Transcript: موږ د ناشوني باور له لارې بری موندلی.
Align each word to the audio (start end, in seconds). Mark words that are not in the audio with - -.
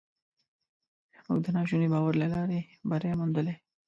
موږ 1.27 1.39
د 1.43 1.47
ناشوني 1.55 1.87
باور 1.93 2.13
له 2.21 2.27
لارې 2.33 2.59
بری 2.89 3.09
موندلی. 3.19 3.55